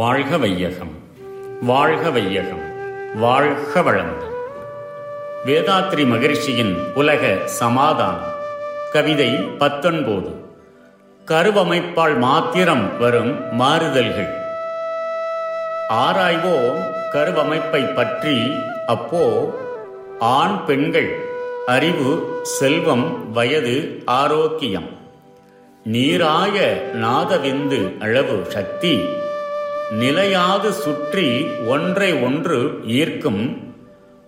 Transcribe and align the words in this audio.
வாழ்க 0.00 0.36
வையகம் 0.36 0.92
வாழ்க 1.60 2.10
வையகம் 2.10 2.62
வாழ்க 3.18 3.80
வளமுடன். 3.80 4.36
வேதாத்ரி 5.46 6.06
மகிழ்ச்சியின் 6.06 6.92
உலக 6.94 7.36
சமாதானம் 7.44 8.32
கவிதை 8.92 9.28
பத்தொன்பது. 9.30 10.30
கருவமைப்பால் 11.24 12.18
மாத்திரம் 12.18 12.98
வரும் 12.98 13.54
மாறுதல்கள். 13.54 14.32
ஆராய்வோம் 15.88 16.80
கருவமைப்பை 17.12 17.94
பற்றி 17.94 18.54
அப்போ 18.86 19.24
ஆண் 20.18 20.64
பெண்கள் 20.64 21.18
அறிவு 21.66 22.38
செல்வம் 22.42 23.32
வயது 23.32 24.02
ஆரோக்கியம். 24.04 24.88
நீராய 25.84 26.58
நாதவிந்து 26.94 27.98
அளவு 28.00 28.44
சக்தி 28.48 28.94
நிலையாது 29.90 30.72
சுற்றி 30.72 31.46
ஒன்றை 31.66 32.12
ஒன்று 32.12 32.80
ஈர்க்கும் 32.86 33.72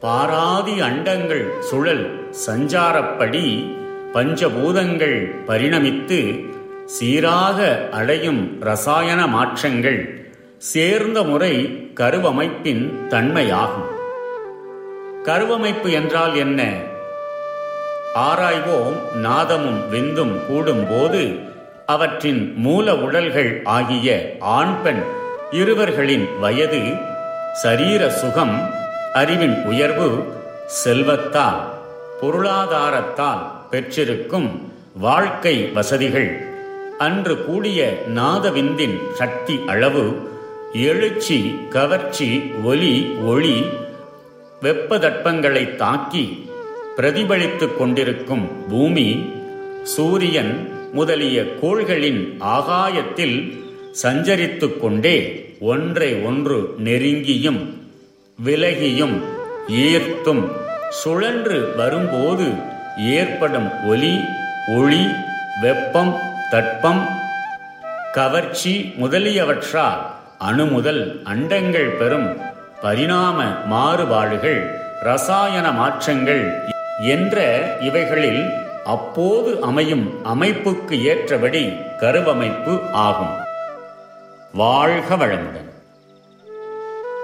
பாராதி 0.01 0.81
அண்டங்கள் 0.81 1.59
சுழல் 1.61 2.31
சஞ்சாரப்படி 2.47 3.75
பஞ்சபூதங்கள் 4.15 5.33
பரிணமித்து 5.47 6.51
சீராக 6.85 7.89
அடையும் 7.89 8.57
ரசாயன 8.61 9.27
மாற்றங்கள் 9.27 10.31
சேர்ந்த 10.59 11.23
முறை 11.23 11.79
கருவமைப்பின் 11.95 13.07
தன்மையாகும். 13.09 13.91
கருவமைப்பு 15.23 15.93
என்றால் 15.93 16.35
என்ன? 16.35 16.73
ஆராய்வோம் 18.15 19.15
நாதமும் 19.15 19.91
விந்தும் 19.91 20.39
கூடும்போது 20.51 21.41
அவற்றின் 21.87 22.53
மூல 22.57 22.95
உடல்கள் 22.95 23.63
ஆகிய 23.65 24.37
ஆண் 24.41 24.83
பெண் 24.83 25.03
இருவர்களின் 25.53 26.39
வயது 26.41 26.83
சரீர 27.53 28.11
சுகம் 28.11 28.71
அறிவின் 29.13 29.65
உயர்வு 29.65 30.25
செல்வத்தால் 30.85 31.61
பொருளாதாரத்தால் 32.21 33.69
பெற்றிருக்கும் 33.71 34.73
வாழ்க்கை 34.95 35.65
வசதிகள். 35.65 36.47
அன்று 36.99 37.45
கூடிய 37.45 38.05
நாதவிந்தின் 38.15 39.13
சக்தி 39.15 39.61
அளவு 39.67 40.31
எழுச்சி 40.73 41.55
கவர்ச்சி 41.71 42.43
ஒலி 42.65 43.17
ஒளி 43.25 43.65
வெப்பதட்பங்களை 44.63 45.77
தாக்கி 45.77 46.51
பிரதிபலித்துக் 46.97 47.77
கொண்டிருக்கும் 47.77 48.69
பூமி 48.69 49.31
சூரியன் 49.83 50.55
முதலிய 50.93 51.41
கோள்களின் 51.63 52.37
ஆகாயத்தில் 52.41 53.61
சஞ்சரித்துக் 54.01 54.81
கொண்டே 54.81 55.17
ஒன்றை 55.61 56.25
ஒன்று 56.25 56.75
நெருங்கியும் 56.79 57.63
விலகியும் 58.45 59.17
ஈர்த்தும் 59.69 60.45
சுழன்று 60.91 61.75
வரும்போது 61.77 62.53
ஏற்படும் 62.97 63.71
ஒலி 63.87 64.15
ஒளி 64.79 65.05
வெப்பம் 65.63 66.15
தட்பம் 66.51 67.03
கவர்ச்சி 68.13 68.93
முதலியவற்றால் 68.99 70.03
அணு 70.39 70.67
முதல் 70.67 71.23
அண்டங்கள் 71.25 71.97
பெறும் 71.97 72.29
பரிணாம 72.83 73.39
மாறுபாடுகள் 73.67 74.61
ரசாயன 75.03 75.73
மாற்றங்கள் 75.73 76.45
என்ற 77.01 77.37
இவைகளில் 77.81 78.43
அப்போது 78.85 79.61
அமையும் 79.61 80.25
அமைப்புக்கு 80.25 80.95
ஏற்றபடி 81.03 81.73
கருவமைப்பு 82.01 82.81
ஆகும். 82.91 83.42
வாழ்க 84.62 85.18
வளமுடன் 85.24 85.68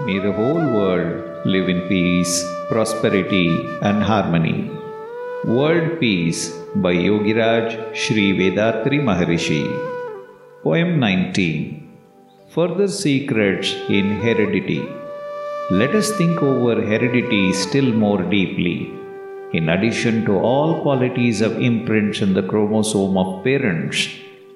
May 0.05 0.15
the 0.25 0.31
whole 0.37 0.65
world 0.77 1.11
live 1.53 1.67
in 1.73 1.79
peace, 1.89 2.33
prosperity, 2.69 3.47
and 3.87 3.97
harmony. 4.09 4.57
World 5.57 5.99
Peace 5.99 6.41
by 6.85 6.93
Yogiraj 6.93 7.67
Sri 8.01 8.25
Vedatri 8.39 8.99
Maharishi. 9.09 9.63
Poem 10.63 10.99
19 10.99 11.83
Further 12.55 12.87
Secrets 12.87 13.69
in 13.99 14.07
Heredity. 14.23 14.81
Let 15.81 15.93
us 16.01 16.09
think 16.19 16.41
over 16.51 16.75
heredity 16.91 17.53
still 17.53 17.91
more 18.05 18.21
deeply. 18.35 18.77
In 19.53 19.69
addition 19.75 20.25
to 20.25 20.35
all 20.51 20.81
qualities 20.81 21.41
of 21.41 21.61
imprints 21.69 22.21
in 22.21 22.33
the 22.33 22.43
chromosome 22.51 23.17
of 23.23 23.43
parents, 23.43 23.99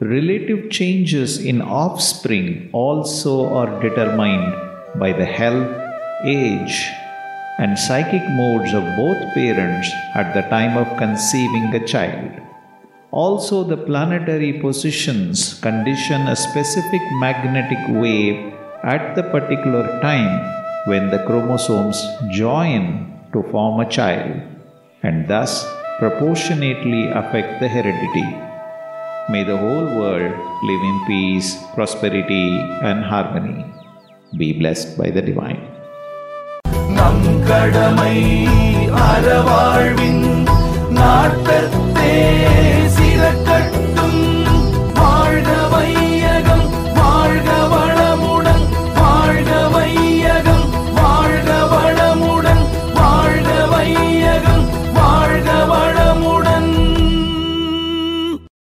relative 0.02 0.68
changes 0.68 1.38
in 1.38 1.62
offspring 1.62 2.68
also 2.72 3.54
are 3.54 3.80
determined 3.80 4.52
by 4.98 5.12
the 5.12 5.24
health, 5.24 5.70
age, 6.24 6.90
and 7.58 7.78
psychic 7.78 8.22
modes 8.30 8.74
of 8.74 8.82
both 8.96 9.20
parents 9.34 9.88
at 10.14 10.34
the 10.34 10.42
time 10.50 10.76
of 10.76 10.98
conceiving 10.98 11.72
a 11.74 11.86
child. 11.86 12.30
Also, 13.12 13.62
the 13.62 13.76
planetary 13.76 14.54
positions 14.60 15.60
condition 15.60 16.22
a 16.28 16.34
specific 16.34 17.02
magnetic 17.20 17.78
wave 17.88 18.54
at 18.82 19.14
the 19.14 19.22
particular 19.22 20.00
time 20.00 20.34
when 20.86 21.10
the 21.10 21.22
chromosomes 21.26 22.02
join 22.30 23.12
to 23.32 23.42
form 23.52 23.78
a 23.80 23.88
child 23.88 24.40
and 25.02 25.28
thus 25.28 25.64
proportionately 25.98 27.08
affect 27.10 27.60
the 27.60 27.68
heredity. 27.68 28.51
May 29.30 29.44
the 29.44 29.56
whole 29.56 29.86
world 29.86 30.34
live 30.64 30.82
in 30.82 31.04
peace, 31.06 31.54
prosperity, 31.74 32.58
and 32.82 33.04
harmony. 33.04 33.64
Be 34.36 34.52
blessed 34.52 34.98
by 34.98 35.10
the 35.10 35.22
Divine. 35.22 35.62